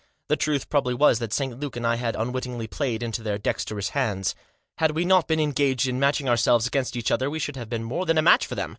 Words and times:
The 0.29 0.35
truth 0.35 0.67
probably 0.67 0.95
was 0.95 1.19
that 1.19 1.31
St 1.31 1.59
Luke 1.59 1.75
and 1.75 1.85
I 1.85 1.93
had 1.97 2.15
unwittingly 2.15 2.65
played 2.65 3.03
into 3.03 3.21
their 3.21 3.37
dexterous 3.37 3.89
hands. 3.89 4.33
Had 4.79 4.95
we 4.95 5.05
not 5.05 5.27
been 5.27 5.39
engaged 5.39 5.87
in 5.87 5.99
matching 5.99 6.27
ourselves 6.27 6.65
against 6.65 6.95
each 6.95 7.11
other 7.11 7.29
we 7.29 7.37
should 7.37 7.55
have 7.55 7.69
been 7.69 7.83
more 7.83 8.07
than 8.07 8.17
a 8.17 8.23
match 8.23 8.47
for 8.47 8.55
them. 8.55 8.69